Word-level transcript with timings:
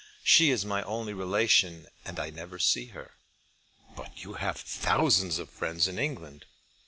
She 0.23 0.49
is 0.49 0.65
my 0.65 0.81
only 0.81 1.13
relation, 1.13 1.85
and 2.05 2.19
I 2.19 2.31
never 2.31 2.57
see 2.57 2.87
her." 2.87 3.17
"But 3.95 4.23
you 4.23 4.33
have 4.33 4.57
thousands 4.57 5.37
of 5.37 5.47
friends 5.51 5.87
in 5.87 5.99
England." 5.99 6.45